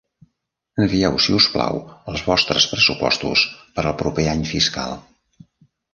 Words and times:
Envieu 0.85 1.19
si 1.25 1.35
us 1.41 1.47
plau 1.57 1.77
els 2.13 2.25
vostres 2.29 2.67
pressupostos 2.71 3.47
per 3.77 3.87
al 3.91 3.95
proper 4.03 4.29
any 4.33 4.43
fiscal. 4.57 5.01